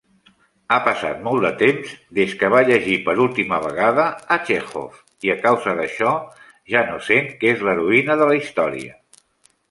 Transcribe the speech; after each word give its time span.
Ha 0.73 0.77
passat 0.85 1.19
molt 1.25 1.43
temps 1.57 1.89
des 2.19 2.31
que 2.39 2.47
va 2.53 2.61
llegir 2.69 2.95
per 3.09 3.13
última 3.25 3.59
vegada 3.65 4.05
a 4.35 4.37
Chekhov, 4.47 4.95
i 5.27 5.31
a 5.33 5.35
causa 5.43 5.75
d'això 5.81 6.13
ja 6.77 6.83
no 6.87 6.97
sent 7.11 7.29
que 7.43 7.51
és 7.57 7.61
l'heroïna 7.69 8.17
de 8.23 8.29
la 8.31 8.39
història. 8.39 8.97